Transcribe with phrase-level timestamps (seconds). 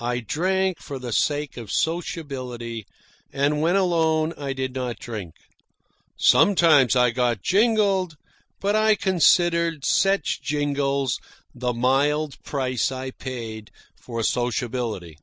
[0.00, 2.86] I drank for the sake of sociability,
[3.32, 5.36] and when alone I did not drink.
[6.18, 8.16] Sometimes I got jingled,
[8.60, 11.20] but I considered such jingles
[11.54, 15.18] the mild price I paid for sociability.